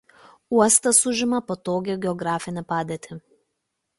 [0.59, 3.21] Uostas užima patogią geografinę padėtį.